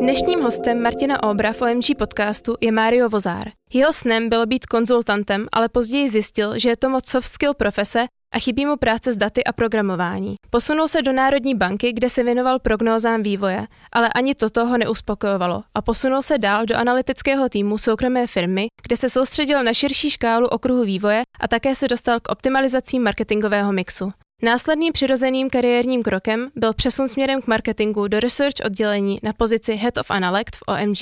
[0.00, 3.48] Dnešním hostem Martina Obra v OMG podcastu je Mario Vozár.
[3.72, 8.06] Jeho snem bylo být konzultantem, ale později zjistil, že je to moc soft skill profese
[8.34, 10.34] a chybí mu práce s daty a programování.
[10.50, 15.62] Posunul se do Národní banky, kde se věnoval prognózám vývoje, ale ani toto ho neuspokojovalo
[15.74, 20.48] a posunul se dál do analytického týmu soukromé firmy, kde se soustředil na širší škálu
[20.48, 24.12] okruhu vývoje a také se dostal k optimalizacím marketingového mixu.
[24.42, 29.96] Následným přirozeným kariérním krokem byl přesun směrem k marketingu do research oddělení na pozici Head
[29.96, 30.98] of Analect v OMG.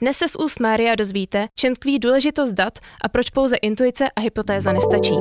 [0.00, 4.20] Dnes se z úst Mária dozvíte, čem tkví důležitost dat a proč pouze intuice a
[4.20, 5.14] hypotéza nestačí.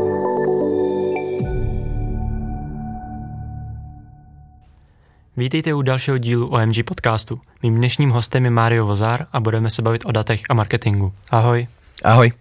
[5.38, 7.40] Vítejte u dalšího dílu OMG podcastu.
[7.64, 11.14] Mým dnešním hostem je Mario Vozár a budeme se bavit o datech a marketingu.
[11.30, 11.68] Ahoj.
[12.04, 12.32] Ahoj.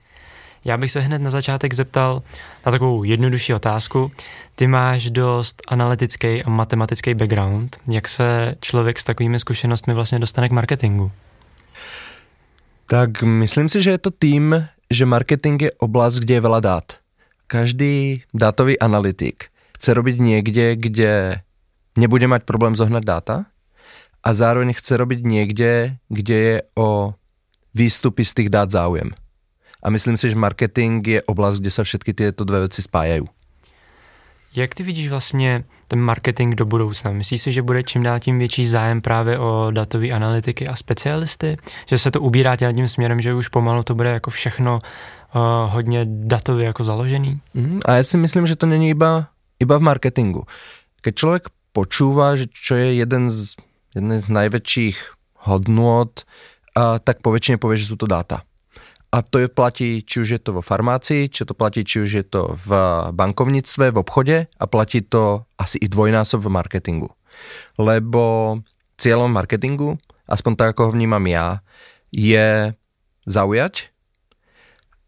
[0.65, 2.23] Já bych se hned na začátek zeptal
[2.67, 4.13] na takovou jednodušší otázku.
[4.55, 7.77] Ty máš dost analytický a matematický background.
[7.89, 11.13] Jak se člověk s takovými zkušenostmi vlastně dostane k marketingu?
[12.87, 16.87] Tak myslím si, že je to tým, že marketing je oblast, kde je veľa dát.
[17.47, 21.13] Každý dátový analytik chce robiť niekde, kde
[21.97, 23.37] nebude mať problém zohnať dáta
[24.25, 27.13] a zároveň chce robiť niekde, kde je o
[27.75, 29.13] výstupy z tých dát záujem.
[29.85, 33.29] A myslím si, že marketing je oblast, kde sa všetky tieto dve veci spájajú.
[34.55, 37.11] Jak ty vidíš vlastně ten marketing do budoucna?
[37.11, 41.57] Myslíš si, že bude čím dál tím větší zájem právě o datové analytiky a specialisty?
[41.87, 46.07] Že se to ubírá tím směrem, že už pomalu to bude jako všechno uh, hodně
[46.09, 47.41] datově jako založený?
[47.55, 49.27] Mm, a ja si myslím, že to není iba,
[49.59, 50.47] iba v marketingu.
[51.03, 51.43] Keď človek
[51.75, 53.59] počúva, že čo je jeden z,
[53.95, 54.97] jeden z najväčších
[55.51, 56.15] hodnôt,
[56.79, 58.47] a tak poväčšine povie, že sú to dáta.
[59.15, 62.11] A to je platí, či už je to vo farmácii, či to platí, či už
[62.19, 62.71] je to v
[63.15, 67.15] bankovníctve, v obchode a platí to asi i dvojnásob v marketingu.
[67.79, 68.59] Lebo
[68.99, 71.63] cieľom marketingu, aspoň tak ako ho vnímam ja,
[72.11, 72.75] je
[73.31, 73.95] zaujať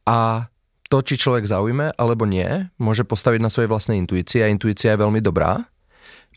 [0.06, 0.50] a
[0.86, 5.02] to, či človek zaujme alebo nie, môže postaviť na svojej vlastnej intuícii a intuícia je
[5.02, 5.66] veľmi dobrá.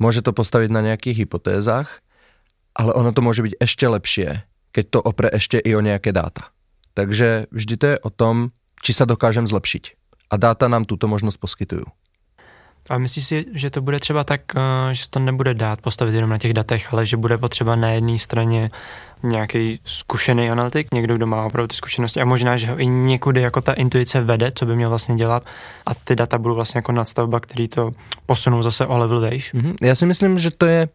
[0.01, 2.01] Môže to postaviť na nejakých hypotézach,
[2.73, 4.41] ale ono to môže byť ešte lepšie,
[4.73, 6.49] keď to opre ešte i o nejaké dáta.
[6.93, 8.51] Takže vždy to je o tom,
[8.81, 9.83] či sa dokážem zlepšiť.
[10.29, 11.85] A dáta nám túto možnosť poskytujú.
[12.89, 16.15] A myslíš si, že to bude třeba tak, eh, že se to nebude dát postavit
[16.15, 18.71] jenom na těch datech, ale že bude potřeba na jedné straně
[19.23, 23.41] nějaký zkušený analytik, někdo, kdo má opravdu ty zkušenosti a možná, že ho i někudy
[23.41, 25.45] jako ta intuice vede, co by měl vlastně dělat
[25.85, 27.91] a ty data budou vlastně jako nadstavba, který to
[28.25, 29.53] posunou zase o level vejš.
[29.53, 29.75] Mm-hmm.
[29.81, 30.89] Já si myslím, že to je,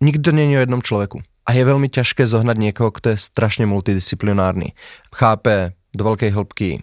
[0.00, 1.20] nikdo není o jednom človeku.
[1.46, 4.74] A je veľmi ťažké zohnať niekoho, kto je strašne multidisciplinárny.
[5.14, 6.82] Chápe do veľkej hĺbky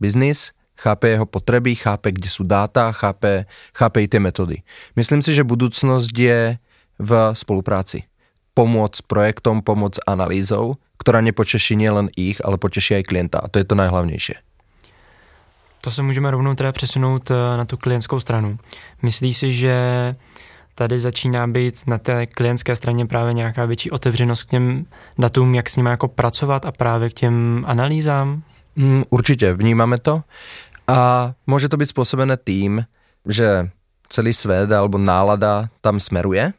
[0.00, 4.62] biznis, chápe jeho potreby, chápe, kde sú dáta, chápe, chápe i tie metódy.
[4.96, 6.56] Myslím si, že budúcnosť je
[6.98, 8.06] v spolupráci.
[8.54, 13.38] Pomôcť projektom, pomôcť analýzou, ktorá nepočeší nielen ich, ale poteší aj klienta.
[13.38, 14.42] A to je to najhlavnejšie.
[15.82, 18.58] To se můžeme rovnou teda přesunout eh, na tu klientskou stranu.
[19.02, 19.74] Myslíš si, že
[20.78, 24.86] tady začíná být na té klientské straně právě nějaká větší otevřenost k těm
[25.18, 28.42] datům, jak s nimi jako pracovat a právě k těm analýzám?
[28.76, 30.22] Mm, určite, vnímame to.
[30.88, 32.80] A môže to byť spôsobené tým,
[33.28, 33.68] že
[34.08, 36.54] celý svet alebo nálada tam smeruje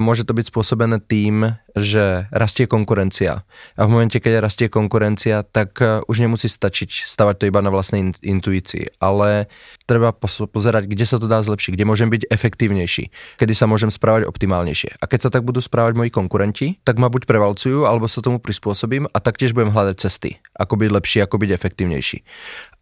[0.00, 3.44] Môže to byť spôsobené tým, že rastie konkurencia.
[3.76, 7.68] A v momente, keď rastie konkurencia, tak e, už nemusí stačiť stavať to iba na
[7.68, 8.96] vlastnej intuícii.
[8.96, 9.52] Ale
[9.84, 14.24] treba pozerať, kde sa to dá zlepšiť, kde môžem byť efektívnejší, kedy sa môžem správať
[14.24, 14.96] optimálnejšie.
[14.98, 18.40] A keď sa tak budú správať moji konkurenti, tak ma buď prevalcujú, alebo sa tomu
[18.40, 22.18] prispôsobím a taktiež budem hľadať cesty, ako byť lepší, ako byť efektívnejší.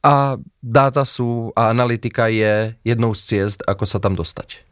[0.07, 4.68] A dáta sú a analytika je jednou z ciest, ako sa tam dostať.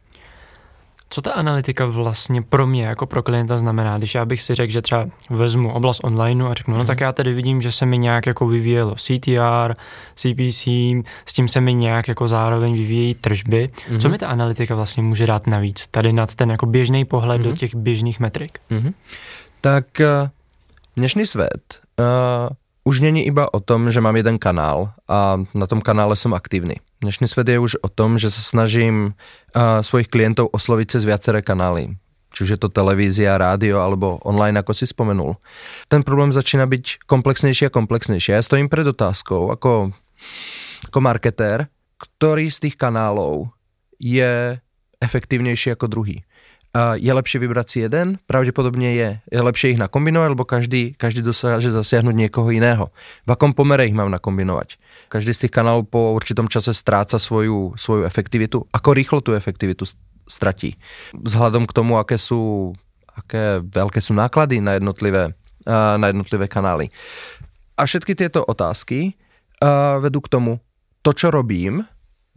[1.09, 4.73] Co ta analytika vlastně pro mě jako pro klienta znamená, když já bych si řekl,
[4.73, 6.87] že třeba vezmu oblast online a řeknu, no mhm.
[6.87, 9.73] tak já tady vidím, že se mi nějak jako vyvíjelo CTR,
[10.15, 10.67] CPC,
[11.25, 13.69] s tím se mi nějak jako zároveň vyvíjejí tržby.
[13.89, 13.99] Mm-hmm.
[13.99, 17.43] Co mi ta analytika vlastně může dát navíc, tady nad ten jako běžný pohled mm-hmm.
[17.43, 17.57] do mhm.
[17.57, 18.59] těch běžných metrik?
[18.71, 18.93] Mm-hmm.
[19.61, 20.29] Tak uh,
[20.97, 22.05] dnešný svět uh,
[22.83, 26.79] už není iba o tom, že mám jeden kanál a na tom kanále som aktívny.
[26.97, 29.13] Dnešný svet je už o tom, že sa snažím
[29.53, 31.93] uh, svojich klientov osloviť cez viaceré kanály.
[32.33, 35.37] Či je to televízia, rádio alebo online, ako si spomenul.
[35.93, 38.33] Ten problém začína byť komplexnejší a komplexnejší.
[38.33, 39.93] Ja stojím pred otázkou ako,
[40.89, 41.69] ako marketér,
[42.01, 43.53] ktorý z tých kanálov
[44.01, 44.57] je
[44.97, 46.25] efektívnejší ako druhý.
[46.75, 48.17] Je lepšie vybrať si jeden?
[48.25, 49.09] Pravdepodobne je.
[49.29, 52.91] Je lepšie ich nakombinovať, lebo každý, každý dosáže zasiahnuť niekoho iného.
[53.25, 54.77] V akom pomere ich mám nakombinovať?
[55.09, 58.67] Každý z tých kanálov po určitom čase stráca svoju, svoju efektivitu.
[58.69, 59.89] Ako rýchlo tú efektivitu
[60.29, 60.77] stratí?
[61.17, 62.73] Vzhľadom k tomu, aké sú,
[63.09, 65.33] aké veľké sú náklady na jednotlivé
[65.67, 66.87] na jednotlivé kanály.
[67.75, 69.19] A všetky tieto otázky
[69.99, 70.63] vedú k tomu,
[71.03, 71.83] to, čo robím,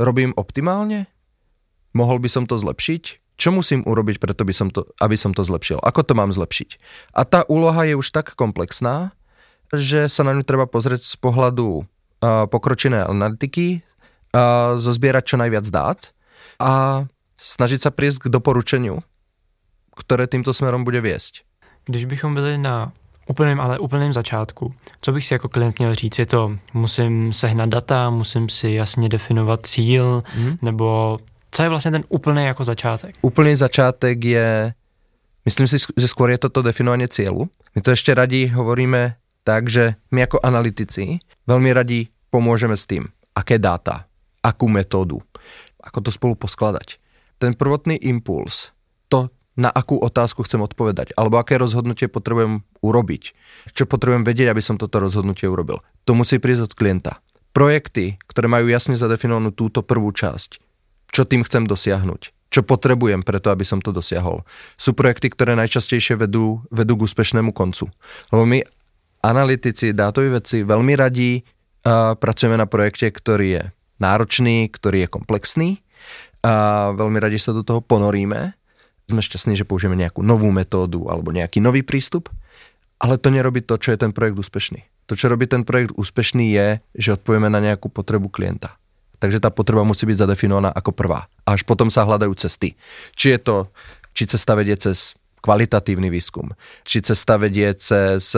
[0.03, 1.07] robím optimálne?
[1.95, 3.30] Mohol by som to zlepšiť?
[3.41, 5.81] Čo musím urobiť preto, by som to, aby som to zlepšil?
[5.81, 6.77] Ako to mám zlepšiť?
[7.17, 9.17] A tá úloha je už tak komplexná,
[9.73, 11.89] že sa na ňu treba pozrieť z pohľadu
[12.53, 13.81] pokročenej analytiky,
[14.77, 16.13] zozbierať čo najviac dát
[16.61, 17.03] a
[17.41, 19.01] snažiť sa prísť k doporučeniu,
[19.97, 21.49] ktoré týmto smerom bude viesť.
[21.89, 22.93] Když bychom byli na
[23.27, 27.69] úplném, ale úplném začátku, co bych si jako klient měl říct, je to, musím sehnat
[27.69, 30.59] data, musím si jasně definovat cíl, mm.
[30.63, 31.19] nebo
[31.61, 33.17] co je vlastně ten úplný jako začátek?
[33.23, 34.73] Úplný začátek je,
[35.45, 37.53] myslím si, že skôr je toto definovanie cieľu.
[37.77, 43.13] My to ešte radi hovoríme tak, že my ako analytici veľmi radi pomôžeme s tým,
[43.37, 44.09] aké dáta,
[44.41, 45.21] akú metódu,
[45.85, 46.97] ako to spolu poskladať.
[47.37, 48.73] Ten prvotný impuls,
[49.13, 53.23] to, na akú otázku chcem odpovedať, alebo aké rozhodnutie potrebujem urobiť,
[53.77, 55.85] čo potrebujem vedieť, aby som toto rozhodnutie urobil.
[56.09, 57.13] To musí prísť od klienta.
[57.53, 60.70] Projekty, ktoré majú jasne zadefinovanú túto prvú časť,
[61.11, 64.43] čo tým chcem dosiahnuť, čo potrebujem preto, aby som to dosiahol,
[64.75, 67.91] sú projekty, ktoré najčastejšie vedú, vedú k úspešnému koncu.
[68.35, 68.59] Lebo my
[69.23, 73.63] analytici, dátoví vedci veľmi radi uh, pracujeme na projekte, ktorý je
[74.01, 75.69] náročný, ktorý je komplexný
[76.41, 78.57] a veľmi radi sa do toho ponoríme.
[79.05, 82.33] Sme šťastní, že použijeme nejakú novú metódu alebo nejaký nový prístup,
[82.97, 84.81] ale to nerobí to, čo je ten projekt úspešný.
[85.11, 88.80] To, čo robí ten projekt úspešný je, že odpovieme na nejakú potrebu klienta.
[89.21, 91.29] Takže tá potreba musí byť zadefinovaná ako prvá.
[91.45, 92.75] Až potom sa hľadajú cesty.
[93.15, 93.57] Či je to,
[94.17, 95.13] či cesta vedie cez
[95.45, 96.57] kvalitatívny výskum,
[96.89, 98.33] či cesta vedie cez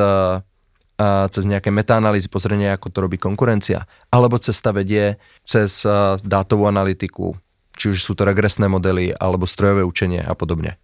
[1.03, 5.83] cez nejaké metaanalýzy, pozrenie, ako to robí konkurencia, alebo cesta vedie cez
[6.23, 7.35] dátovú analytiku,
[7.75, 10.82] či už sú to regresné modely, alebo strojové učenie a podobně.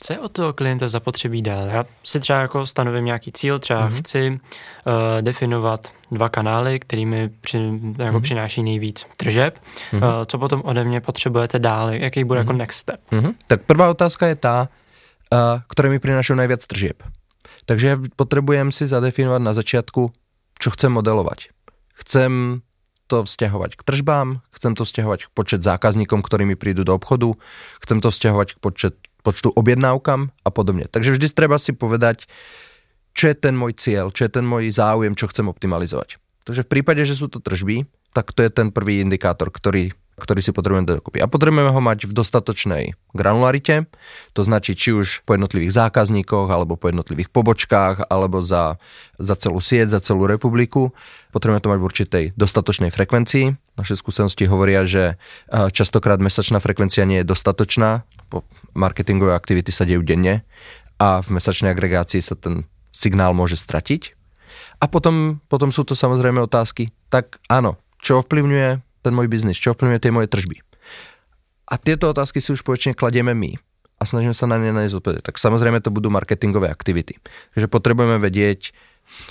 [0.00, 1.66] Co je od toho klienta zapotřebí dál?
[1.66, 3.98] Já si třeba jako stanovím nějaký cíl, třeba mm-hmm.
[3.98, 4.40] chci uh,
[5.20, 8.20] definovat dva kanály, kterými při, jako mm-hmm.
[8.20, 9.58] přináší nejvíc tržeb.
[9.58, 10.18] Mm-hmm.
[10.18, 11.90] Uh, co potom ode mě potřebujete dál?
[11.90, 12.42] Jaký bude mm-hmm.
[12.42, 13.00] jako next step?
[13.12, 13.34] Mm-hmm.
[13.46, 14.68] Tak prvá otázka je tá,
[15.32, 17.00] uh, ktoré mi prinášajú najviac tržieb.
[17.64, 20.12] Takže ja potrebujem si zadefinovať na začiatku,
[20.60, 21.48] čo chcem modelovať.
[21.96, 22.60] Chcem
[23.08, 27.36] to vzťahovať k tržbám, chcem to vzťahovať k počet zákazníkom, ktorí mi prídu do obchodu,
[27.80, 30.84] chcem to vzťahovať k počet, počtu objednávkam a podobne.
[30.86, 32.28] Takže vždy treba si povedať,
[33.16, 36.20] čo je ten môj cieľ, čo je ten môj záujem, čo chcem optimalizovať.
[36.44, 40.40] Takže v prípade, že sú to tržby, tak to je ten prvý indikátor, ktorý ktorý
[40.46, 41.18] si potrebujeme dokopy.
[41.18, 42.84] A potrebujeme ho mať v dostatočnej
[43.18, 43.90] granularite,
[44.30, 48.78] to značí či už po jednotlivých zákazníkoch, alebo po jednotlivých pobočkách, alebo za,
[49.18, 50.94] za celú sieť, za celú republiku.
[51.34, 53.74] Potrebujeme to mať v určitej dostatočnej frekvencii.
[53.74, 55.18] Naše skúsenosti hovoria, že
[55.50, 58.06] e, častokrát mesačná frekvencia nie je dostatočná,
[58.74, 60.42] marketingové aktivity sa dejú denne
[60.98, 64.14] a v mesačnej agregácii sa ten signál môže stratiť.
[64.78, 68.68] A potom, potom sú to samozrejme otázky, tak áno, čo ovplyvňuje
[69.02, 70.62] ten môj biznis, čo ovplyvňuje tie moje tržby.
[71.64, 73.56] A tieto otázky si už poväčšine kladieme my
[73.98, 75.22] a snažíme sa na ne nájsť odpovedať.
[75.24, 77.16] Tak samozrejme to budú marketingové aktivity.
[77.56, 78.76] Takže potrebujeme vedieť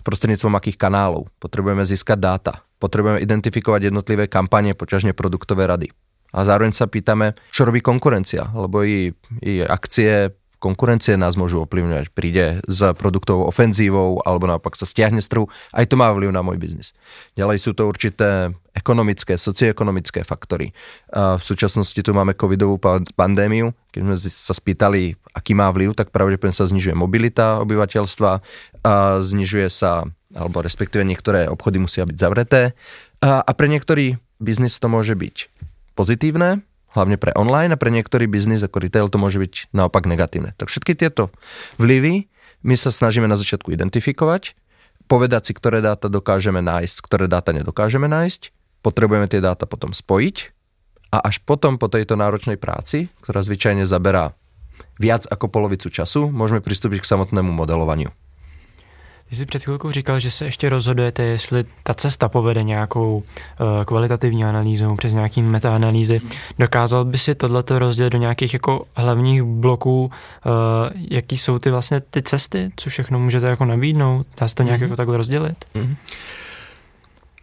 [0.01, 5.93] prostredníctvom akých kanálov, potrebujeme získať dáta, potrebujeme identifikovať jednotlivé kampanie, poťažne produktové rady.
[6.33, 9.13] A zároveň sa pýtame, čo robí konkurencia, lebo i,
[9.45, 10.33] i akcie
[10.63, 12.07] konkurencie nás môžu ovplyvňovať.
[12.15, 15.51] Príde s produktovou ofenzívou alebo naopak sa stiahne z trhu.
[15.75, 16.96] Aj to má vplyv na môj biznis.
[17.36, 20.72] Ďalej sú to určité ekonomické, socioekonomické faktory.
[21.12, 22.79] V súčasnosti tu máme covidovú
[23.19, 23.75] pandémiu.
[23.91, 28.39] Keď sme sa spýtali, aký má vplyv, tak pravdepodobne sa znižuje mobilita obyvateľstva,
[29.19, 32.72] znižuje sa, alebo respektíve niektoré obchody musia byť zavreté.
[33.19, 35.51] A pre niektorý biznis to môže byť
[35.93, 40.53] pozitívne, hlavne pre online a pre niektorý biznis ako retail to môže byť naopak negatívne.
[40.57, 41.33] Tak všetky tieto
[41.81, 42.29] vlivy
[42.63, 44.55] my sa snažíme na začiatku identifikovať,
[45.09, 48.53] povedať si, ktoré dáta dokážeme nájsť, ktoré dáta nedokážeme nájsť,
[48.85, 50.53] potrebujeme tie dáta potom spojiť
[51.13, 54.33] a až potom po tejto náročnej práci, ktorá zvyčajne zaberá
[54.97, 58.13] viac ako polovicu času, môžeme pristúpiť k samotnému modelovaniu.
[59.33, 64.45] Jsi před chvilkou říkal, že se ještě rozhodujete, jestli ta cesta povede nějakou uh, kvalitativní
[64.45, 66.21] analýzou přes nějaký metaanalýzy.
[66.59, 70.11] Dokázal by si tohleto rozdělit do nějakých jako hlavních bloků, uh,
[71.09, 74.27] jaký jsou ty vlastně ty cesty, co všechno můžete jako nabídnout?
[74.37, 74.83] Dá se to nějak mm-hmm.
[74.83, 75.65] jako takhle rozdělit?
[75.75, 75.95] Mm-hmm.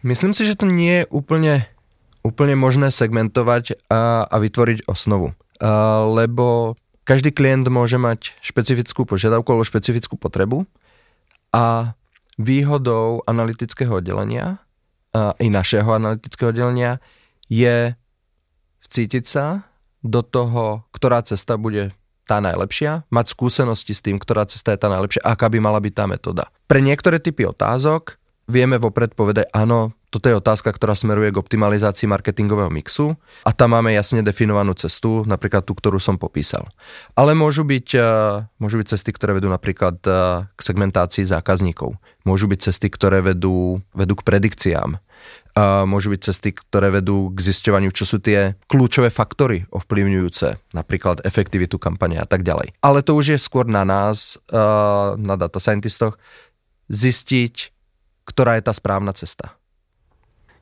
[0.03, 1.69] Myslím si, že to nie je úplne,
[2.25, 5.37] úplne možné segmentovať a, a vytvoriť osnovu.
[5.61, 6.73] A, lebo
[7.05, 10.65] každý klient môže mať špecifickú požiadavku alebo špecifickú potrebu
[11.51, 11.95] a
[12.39, 14.63] výhodou analytického oddelenia
[15.11, 17.03] a i našeho analytického oddelenia
[17.51, 17.93] je
[18.81, 19.67] vcítiť sa
[20.01, 21.93] do toho, ktorá cesta bude
[22.25, 25.93] tá najlepšia, mať skúsenosti s tým, ktorá cesta je tá najlepšia, aká by mala byť
[25.93, 26.43] tá metóda.
[26.71, 28.15] Pre niektoré typy otázok
[28.47, 33.15] vieme vopred povedať, áno, toto je otázka, ktorá smeruje k optimalizácii marketingového mixu
[33.47, 36.67] a tam máme jasne definovanú cestu, napríklad tú, ktorú som popísal.
[37.15, 38.03] Ale môžu byť, eh,
[38.59, 41.95] môžu byť cesty, ktoré vedú napríklad eh, k segmentácii zákazníkov.
[42.27, 44.99] Môžu byť cesty, ktoré vedú, vedú k predikciám.
[45.55, 51.23] A môžu byť cesty, ktoré vedú k zisťovaniu, čo sú tie kľúčové faktory ovplyvňujúce, napríklad
[51.23, 52.75] efektivitu kampane a tak ďalej.
[52.83, 54.59] Ale to už je skôr na nás, eh,
[55.15, 56.19] na data scientistoch,
[56.91, 57.71] zistiť,
[58.27, 59.60] ktorá je tá správna cesta.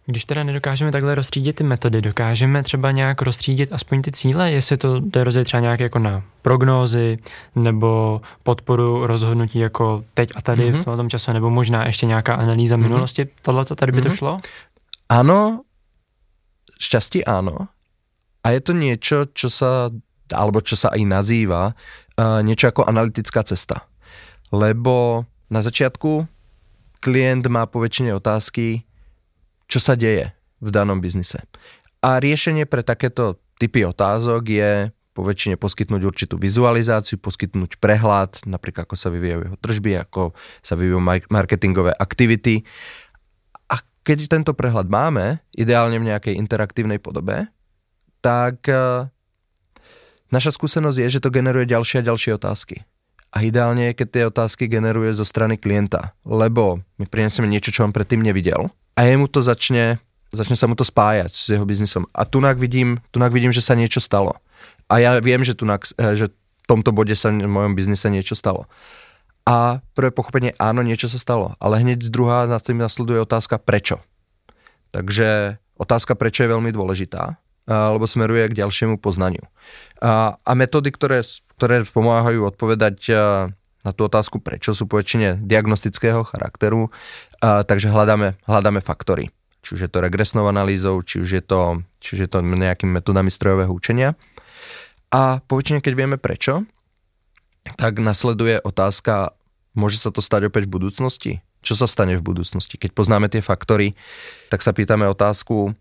[0.10, 4.78] Když teda nedokážeme takhle rozstřídit ty metody, dokážeme třeba nějak rozstřídit aspoň ty cíle, jestli
[4.78, 7.18] to jde rozdělit třeba nějak jako na prognózy
[7.56, 10.82] nebo podporu rozhodnutí jako teď a tady mm-hmm.
[10.82, 12.82] v tom čase, nebo možná ještě nějaká analýza mm-hmm.
[12.82, 14.04] minulosti, tohle to tady by mm-hmm.
[14.04, 14.18] to mhm.
[14.18, 14.40] šlo?
[15.10, 15.66] Áno,
[16.82, 17.70] šťastí áno.
[18.42, 19.94] A je to niečo, čo sa,
[20.34, 21.74] alebo čo sa aj nazýva,
[22.18, 23.86] uh, niečo ako analytická cesta.
[24.50, 26.26] Lebo na začiatku
[27.02, 28.89] klient má po väčšine otázky,
[29.70, 31.46] čo sa deje v danom biznise.
[32.02, 34.72] A riešenie pre takéto typy otázok je
[35.14, 40.32] po väčšine poskytnúť určitú vizualizáciu, poskytnúť prehľad, napríklad ako sa vyvíjajú jeho tržby, ako
[40.64, 42.64] sa vyvíjajú marketingové aktivity.
[43.68, 47.52] A keď tento prehľad máme, ideálne v nejakej interaktívnej podobe,
[48.24, 49.12] tak e,
[50.32, 52.88] naša skúsenosť je, že to generuje ďalšie a ďalšie otázky.
[53.36, 57.84] A ideálne je, keď tie otázky generuje zo strany klienta, lebo my prinesieme niečo, čo
[57.84, 60.04] on predtým nevidel a jemu to začne,
[60.36, 62.04] začne sa mu to spájať s jeho biznisom.
[62.12, 64.36] A tunak vidím, tunak vidím, že sa niečo stalo.
[64.92, 68.36] A ja viem, že, tunak, eh, že v tomto bode sa v mojom biznise niečo
[68.36, 68.68] stalo.
[69.48, 71.56] A prvé pochopenie, áno, niečo sa stalo.
[71.64, 74.04] Ale hneď druhá na tým nasleduje otázka prečo.
[74.92, 79.42] Takže otázka prečo je veľmi dôležitá, lebo smeruje k ďalšiemu poznaniu.
[80.04, 81.26] A, a metódy, ktoré
[81.60, 83.20] ktoré pomáhajú odpovedať eh,
[83.84, 86.88] na tú otázku, prečo sú poväčšine diagnostického charakteru,
[87.40, 89.32] a, takže hľadáme, hľadáme faktory.
[89.60, 93.00] Či už je to regresnou analýzou, či už je to, či už je to nejakými
[93.00, 94.16] metodami strojového učenia.
[95.12, 96.64] A poväčšine, keď vieme prečo,
[97.76, 99.36] tak nasleduje otázka,
[99.76, 101.32] môže sa to stať opäť v budúcnosti?
[101.60, 102.80] Čo sa stane v budúcnosti?
[102.80, 104.00] Keď poznáme tie faktory,
[104.48, 105.76] tak sa pýtame otázku,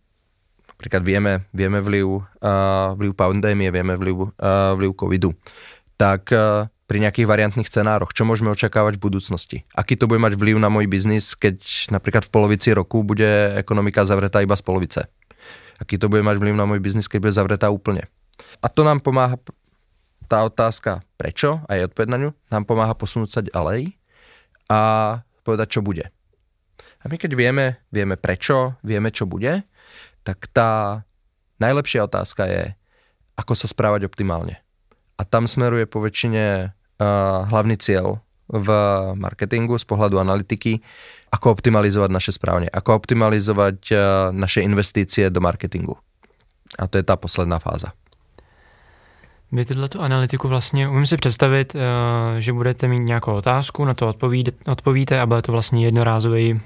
[0.78, 5.34] Napríklad vieme, vieme vliv, uh, vliv pandémie, vieme vliv, uh, vliv covidu.
[5.98, 9.57] Tak uh, pri nejakých variantných scenároch, čo môžeme očakávať v budúcnosti?
[9.76, 11.61] Aký to bude mať vliv na môj biznis, keď
[11.92, 13.28] napríklad v polovici roku bude
[13.61, 15.00] ekonomika zavretá iba z polovice?
[15.76, 18.09] Aký to bude mať vliv na môj biznis, keď bude zavretá úplne?
[18.64, 19.37] A to nám pomáha
[20.33, 23.92] tá otázka prečo a je odpoveď na ňu, nám pomáha posunúť sa ďalej
[24.73, 24.80] a
[25.45, 26.09] povedať, čo bude.
[27.00, 29.64] A my keď vieme, vieme prečo, vieme, čo bude,
[30.25, 31.04] tak tá
[31.61, 32.64] najlepšia otázka je,
[33.37, 34.61] ako sa správať optimálne.
[35.16, 36.76] A tam smeruje po väčšine
[37.44, 38.68] hlavný cieľ v
[39.14, 40.80] marketingu z pohľadu analytiky,
[41.28, 43.98] ako optimalizovať naše správanie, ako optimalizovať uh,
[44.32, 46.00] naše investície do marketingu.
[46.80, 47.92] A to je tá posledná fáza.
[49.52, 51.80] Vy tuhle tu analytiku vlastně, umím si představit, uh,
[52.38, 56.60] že budete mít nějakou otázku, na to odpovíde, odpovíte a bude to vlastně jednorázový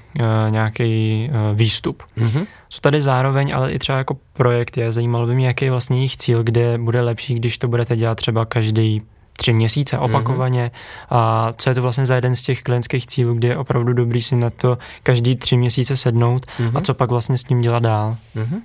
[0.50, 2.02] nějaký výstup.
[2.18, 2.46] Mm-hmm.
[2.68, 5.96] Co tady zároveň, ale i třeba jako projekt je, zajímalo by mě, jaký je vlastně
[5.96, 9.02] jejich cíl, kde bude lepší, když to budete dělat třeba každý
[9.42, 10.04] tři měsíce mhm.
[10.04, 11.06] opakovaně mm-hmm.
[11.10, 14.22] a co je to vlastně za jeden z těch klientských cílů, kde je opravdu dobrý
[14.22, 16.78] si na to každý tři měsíce sednout mm-hmm.
[16.78, 16.84] a mhm.
[16.86, 18.16] co pak vlastně s tím dělat dál.
[18.36, 18.60] Mm-hmm.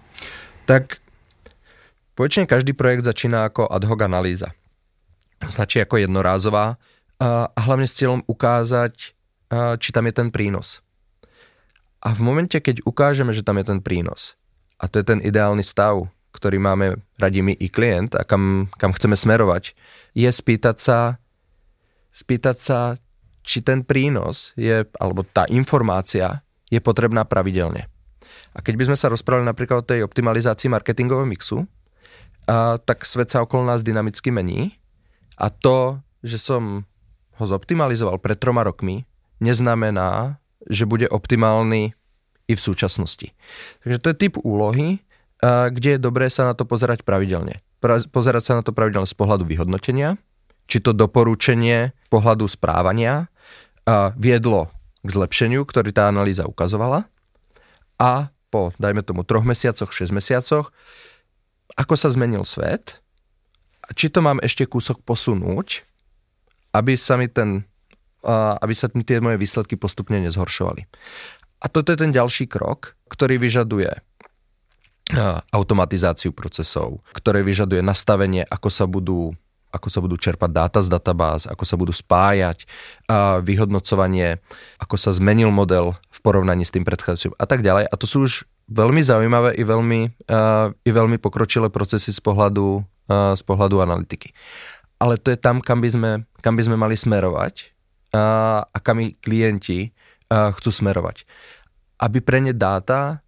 [0.65, 1.01] Tak
[2.17, 4.49] Poväčšine každý projekt začína ako ad hoc analýza.
[5.45, 6.81] Značí ako jednorázová
[7.21, 9.13] a hlavne s cieľom ukázať,
[9.77, 10.81] či tam je ten prínos.
[12.01, 14.33] A v momente, keď ukážeme, že tam je ten prínos,
[14.81, 18.93] a to je ten ideálny stav, ktorý máme radi my i klient a kam, kam
[18.93, 19.73] chceme smerovať,
[20.13, 21.17] je spýtať sa,
[22.13, 22.79] spýtať sa,
[23.41, 27.89] či ten prínos je, alebo tá informácia je potrebná pravidelne.
[28.53, 31.65] A keď by sme sa rozprávali napríklad o tej optimalizácii marketingového mixu,
[32.45, 34.77] a, tak svet sa okolo nás dynamicky mení
[35.39, 36.83] a to, že som
[37.37, 39.05] ho zoptimalizoval pred troma rokmi,
[39.39, 41.93] neznamená, že bude optimálny
[42.47, 43.31] i v súčasnosti.
[43.85, 44.99] Takže to je typ úlohy,
[45.43, 47.61] kde je dobré sa na to pozerať pravidelne.
[47.77, 50.17] Pra, pozerať sa na to pravidelne z pohľadu vyhodnotenia,
[50.65, 53.29] či to doporučenie z pohľadu správania
[54.17, 54.73] viedlo
[55.05, 57.07] k zlepšeniu, ktorý tá analýza ukazovala
[58.01, 60.73] a po, dajme tomu, troch mesiacoch, 6 mesiacoch
[61.77, 62.99] ako sa zmenil svet
[63.95, 65.85] či to mám ešte kúsok posunúť,
[66.75, 67.63] aby sa mi ten
[68.27, 70.83] aby sa tie moje výsledky postupne nezhoršovali.
[71.63, 73.87] A toto je ten ďalší krok, ktorý vyžaduje
[75.55, 79.31] automatizáciu procesov, ktoré vyžaduje nastavenie, ako sa budú
[79.67, 82.63] ako sa budú čerpať dáta z databáz, ako sa budú spájať,
[83.11, 84.39] a vyhodnocovanie,
[84.79, 87.85] ako sa zmenil model v porovnaní s tým predchádzajúcim a tak ďalej.
[87.91, 88.33] A to sú už
[88.71, 94.31] veľmi zaujímavé i veľmi, uh, i veľmi pokročilé procesy z pohľadu, uh, z pohľadu analytiky.
[94.97, 96.11] Ale to je tam, kam by sme,
[96.41, 97.69] kam by sme mali smerovať
[98.15, 99.91] uh, a kam klienti
[100.31, 101.27] uh, chcú smerovať.
[102.01, 103.21] Aby pre ne dáta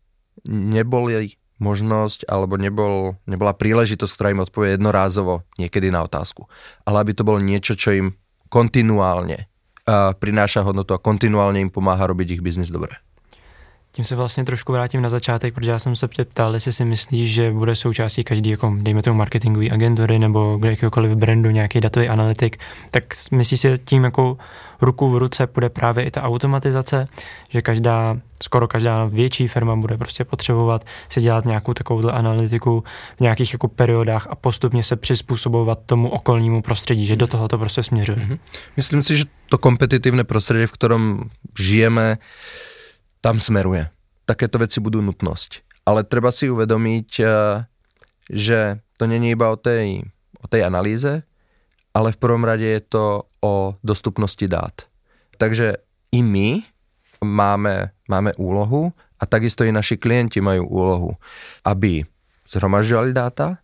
[0.48, 6.48] neboli možnosť alebo nebol, nebola príležitosť, ktorá im odpovie jednorázovo niekedy na otázku.
[6.88, 8.08] Ale aby to bolo niečo, čo im
[8.48, 12.98] kontinuálne uh, prináša hodnotu a kontinuálne im pomáha robiť ich biznis dobre.
[13.91, 17.34] Tím se vlastně trošku vrátím na začátek, protože já jsem se ptal, jestli si myslíš,
[17.34, 22.58] že bude součástí každý, jako dejme tomu marketingové agentury nebo jakéhokoliv brandu nějaký datový analytik,
[22.91, 24.38] tak myslíš si tím jako
[24.81, 27.08] ruku v ruce bude právě i ta automatizace,
[27.50, 32.84] že každá, skoro každá větší firma bude prostě potřebovat si dělat nějakou takovou analytiku
[33.17, 37.58] v nějakých jako periodách a postupně se přizpůsobovat tomu okolnímu prostředí, že do toho to
[37.58, 38.17] prostě směřuje.
[38.17, 38.39] Mm-hmm.
[38.77, 41.29] Myslím si, že to kompetitívne prostredie, v ktorom
[41.60, 42.17] žijeme,
[43.20, 43.92] tam smeruje.
[44.24, 45.84] Takéto veci budú nutnosť.
[45.88, 47.66] Ale treba si uvedomiť, eh,
[48.30, 48.60] že
[49.00, 50.06] to není iba o tej,
[50.40, 51.26] o tej analýze,
[51.96, 54.86] ale v prvom rade je to o dostupnosti dát.
[55.40, 55.82] Takže
[56.14, 56.62] i my
[57.24, 61.12] máme, máme úlohu a takisto i naši klienti majú úlohu,
[61.66, 62.06] aby
[62.48, 63.60] zhromažďovali dáta,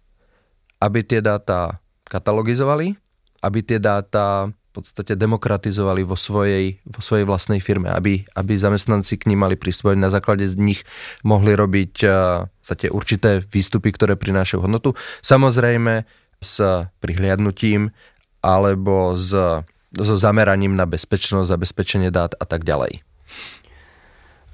[0.82, 2.96] aby tie dáta katalogizovali,
[3.44, 9.32] aby tie dáta podstate demokratizovali vo svojej, vo svojej vlastnej firme, aby, aby zamestnanci k
[9.32, 10.84] ním mali prístup, na základe z nich
[11.24, 14.94] mohli robiť uh, určité výstupy, ktoré prinášajú hodnotu.
[15.24, 16.04] Samozrejme
[16.44, 16.56] s
[17.00, 17.96] prihliadnutím
[18.44, 19.32] alebo s,
[19.96, 23.02] so zameraním na bezpečnosť, zabezpečenie dát a tak ďalej.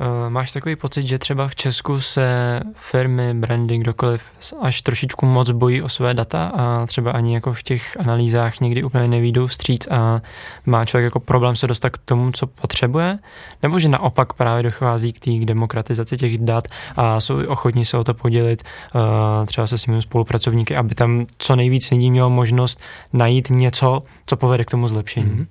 [0.02, 4.24] Eh, máš takový pocit, že třeba v Česku se firmy, brandy, kdokoliv
[4.62, 8.84] až trošičku moc bojí o své data a třeba ani jako v těch analýzách někdy
[8.84, 10.22] úplně nevídou vstříc a
[10.66, 13.20] má člověk jako problém se dostat k tomu, co potřebuje?
[13.64, 18.04] Nebo že naopak právě dochází k té demokratizaci těch dat a jsou ochotní se o
[18.04, 22.82] to podělit eh, třeba se svými spolupracovníky, aby tam co nejvíc lidí mělo možnost
[23.14, 25.32] najít něco, co povede k tomu zlepšení?
[25.32, 25.48] Mm-hmm.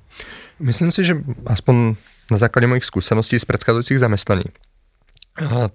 [0.61, 1.95] Myslím si, že aspoň
[2.31, 4.47] na základe mojich skúseností z predchádzajúcich zamestnaní.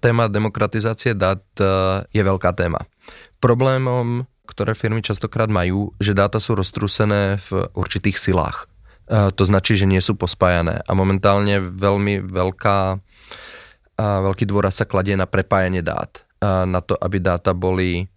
[0.03, 1.65] Téma demokratizácie dát e,
[2.11, 2.85] je veľká téma.
[3.39, 8.67] Problémom, ktoré firmy častokrát majú, že dáta sú roztrúsené v určitých silách.
[9.09, 12.99] E, to značí, že nie sú pospájané a momentálne veľmi veľká,
[13.97, 16.27] veľký dôraz sa kladie na prepájanie dát.
[16.43, 18.11] Na to, aby dáta boli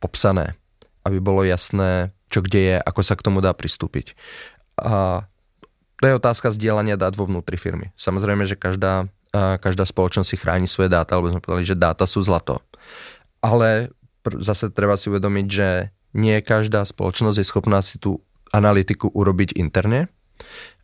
[0.00, 0.56] popsané,
[1.04, 4.16] aby bolo jasné, čo kde je, ako sa k tomu dá pristúpiť.
[4.80, 5.28] A
[5.98, 7.90] to je otázka zdieľania dát vo vnútri firmy.
[7.98, 12.22] Samozrejme, že každá, každá spoločnosť si chráni svoje dáta, alebo sme povedali, že dáta sú
[12.22, 12.62] zlato.
[13.42, 13.90] Ale
[14.38, 18.22] zase treba si uvedomiť, že nie každá spoločnosť je schopná si tú
[18.54, 20.08] analytiku urobiť interne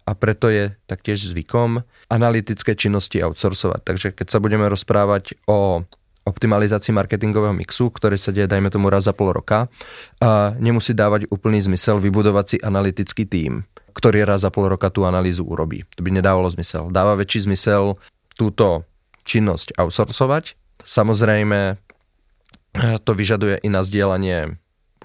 [0.04, 1.80] a preto je taktiež zvykom
[2.12, 3.80] analytické činnosti outsourcovať.
[3.80, 5.80] Takže keď sa budeme rozprávať o
[6.24, 9.68] optimalizácii marketingového mixu, ktorý sa deje, dajme tomu, raz za pol roka,
[10.20, 15.06] a nemusí dávať úplný zmysel vybudovať si analytický tím ktorý raz za pol roka tú
[15.06, 15.86] analýzu urobí.
[15.94, 16.90] To by nedávalo zmysel.
[16.90, 17.96] Dáva väčší zmysel
[18.34, 18.82] túto
[19.22, 20.58] činnosť outsourcovať.
[20.82, 21.78] Samozrejme,
[23.06, 24.58] to vyžaduje i na zdieľanie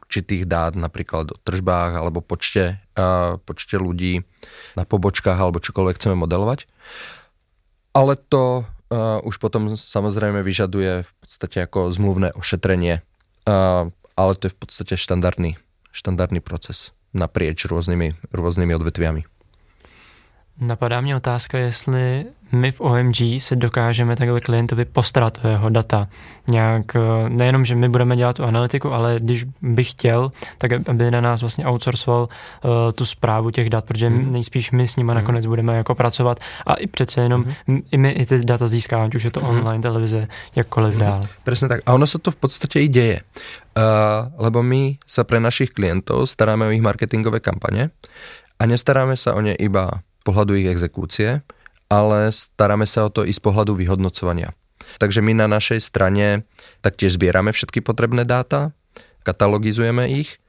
[0.10, 4.26] určitých dát, napríklad o tržbách alebo počte, uh, počte ľudí
[4.74, 6.66] na pobočkách alebo čokoľvek chceme modelovať.
[7.94, 13.06] Ale to uh, už potom samozrejme vyžaduje v podstate ako zmluvné ošetrenie,
[14.20, 15.62] ale to je v podstate štandardný,
[15.94, 19.22] štandardný proces naprieč rôznymi, rôznymi odvetviami.
[20.60, 26.08] Napadá mě otázka, jestli my v OMG se dokážeme takhle klientovi postarat o jeho data.
[26.50, 31.12] Nějak, eh, nejenom, že my budeme dělat tu analytiku, ale když bych chtěl, tak aby
[31.12, 34.32] na nás vlastně outsourcoval uh, tu zprávu těch dat, protože mm.
[34.32, 35.16] nejspíš my s nimi mm.
[35.16, 37.82] nakonec budeme jako pracovat a i přece jenom mm.
[37.92, 41.00] i my i ty data získáváme, už je to online, televize, jakkoliv mm.
[41.00, 41.20] dál.
[41.44, 41.80] Presne tak.
[41.86, 43.22] A ono sa to v podstate i deje.
[43.78, 47.94] Uh, lebo my sa pre našich klientov staráme o ich marketingové kampane
[48.60, 51.42] a nestaráme sa o ne iba pohľadu ich exekúcie,
[51.90, 54.54] ale staráme sa o to i z pohľadu vyhodnocovania.
[55.02, 56.46] Takže my na našej strane
[56.82, 58.74] taktiež zbierame všetky potrebné dáta,
[59.26, 60.42] katalogizujeme ich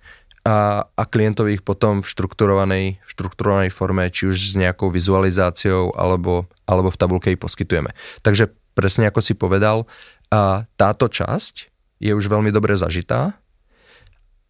[0.45, 5.93] a, a klientovi ich potom v štrukturovanej, v štrukturovanej forme, či už s nejakou vizualizáciou
[5.93, 7.93] alebo, alebo v tabulke ich poskytujeme.
[8.25, 9.85] Takže presne ako si povedal,
[10.31, 11.69] a táto časť
[12.01, 13.37] je už veľmi dobre zažitá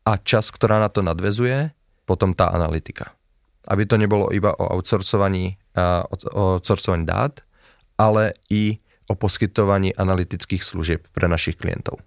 [0.07, 1.75] a čas, ktorá na to nadvezuje,
[2.07, 3.17] potom tá analytika
[3.69, 5.59] aby to nebolo iba o outsourcovaní,
[6.33, 7.41] o outsourcovaní dát,
[8.01, 12.01] ale i o poskytovaní analytických služieb pre našich klientov.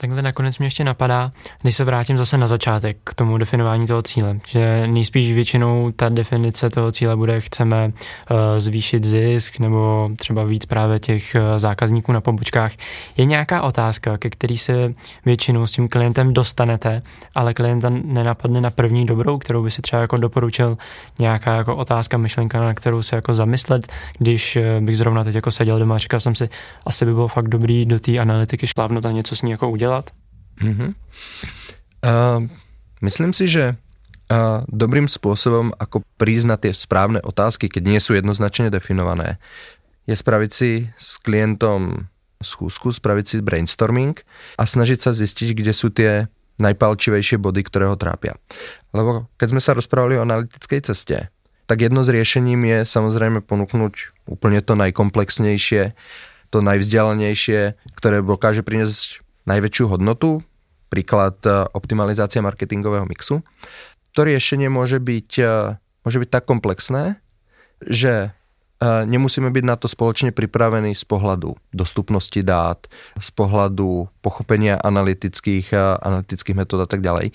[0.00, 1.32] Takhle nakonec mě ještě napadá,
[1.62, 6.08] když se vrátím zase na začátek k tomu definování toho cíle, že nejspíš většinou ta
[6.08, 12.12] definice toho cíle bude, chceme uh, zvýšit zisk nebo třeba víc právě těch uh, zákazníků
[12.12, 12.72] na pobočkách.
[13.16, 17.02] Je nějaká otázka, ke který se většinou s tím klientem dostanete,
[17.34, 20.78] ale klienta nenapadne na první dobrou, kterou by si třeba jako doporučil
[21.18, 25.50] nějaká jako otázka, myšlenka, na kterou se jako zamyslet, když uh, bych zrovna teď jako
[25.50, 26.48] seděl doma a říkal jsem si,
[26.86, 29.89] asi by bylo fakt dobrý do té analytiky šlávnout a něco s ní jako udělat
[29.90, 30.06] dělat?
[30.62, 30.90] Mm-hmm.
[32.06, 32.46] Uh,
[33.02, 38.14] myslím si, že uh, dobrým spôsobom, ako prísť na tie správne otázky, keď nie sú
[38.14, 39.42] jednoznačne definované,
[40.06, 42.06] je spraviť si s klientom
[42.40, 44.16] schúzku, spraviť si brainstorming
[44.56, 48.36] a snažiť sa zistiť, kde sú tie najpalčivejšie body, ktoré ho trápia.
[48.92, 51.28] Lebo keď sme sa rozprávali o analytickej ceste,
[51.68, 55.94] tak jedno z riešením je samozrejme ponúknuť úplne to najkomplexnejšie,
[56.50, 60.44] to najvzdialenejšie, ktoré dokáže priniesť najväčšiu hodnotu,
[60.90, 63.46] príklad e, optimalizácia marketingového mixu.
[64.18, 67.22] To riešenie môže byť, e, môže byť tak komplexné,
[67.80, 68.28] že e,
[68.84, 75.72] nemusíme byť na to spoločne pripravení z pohľadu dostupnosti dát, z pohľadu pochopenia analytických,
[76.02, 77.32] analytických metód a tak ďalej.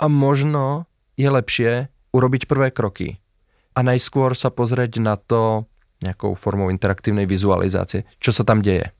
[0.00, 0.88] A možno
[1.20, 3.20] je lepšie urobiť prvé kroky
[3.76, 8.94] a najskôr sa pozrieť na to nejakou formou interaktívnej vizualizácie, čo sa tam deje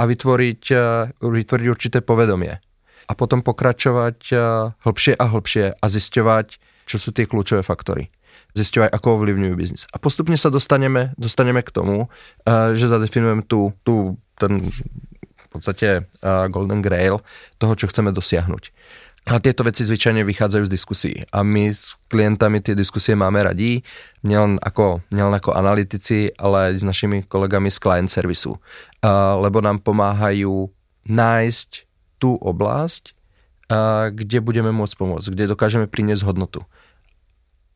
[0.00, 2.56] a vytvoriť, eh, vytvoriť určité povedomie.
[3.04, 4.40] A potom pokračovať eh,
[4.72, 6.46] hlbšie a hlbšie a zisťovať,
[6.88, 8.08] čo sú tie kľúčové faktory.
[8.56, 9.84] Zisťovať, ako ovlivňujú biznis.
[9.92, 12.08] A postupne sa dostaneme, dostaneme k tomu,
[12.48, 14.64] eh, že zadefinujeme tu, tu ten
[15.50, 16.06] v podstate
[16.54, 17.26] golden grail
[17.58, 18.70] toho, čo chceme dosiahnuť.
[19.28, 21.12] A tieto veci zvyčajne vychádzajú z diskusí.
[21.28, 23.84] A my s klientami tie diskusie máme radí,
[24.24, 28.56] nielen ako, nielen ako analytici, ale aj s našimi kolegami z client servisu.
[28.56, 30.72] Uh, lebo nám pomáhajú
[31.04, 31.70] nájsť
[32.16, 36.64] tú oblasť, uh, kde budeme môcť pomôcť, kde dokážeme priniesť hodnotu.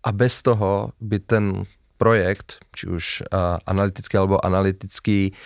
[0.00, 1.68] A bez toho by ten
[2.00, 5.37] projekt, či už uh, analytický alebo analytický,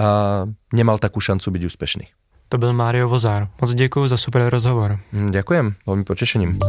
[0.00, 2.06] uh, nemal takú šancu byť úspešný.
[2.52, 3.48] To byl Mário Vozár.
[3.60, 5.00] Moc děkuji za super rozhovor.
[5.12, 6.60] Ďakujem, veľmi potešením.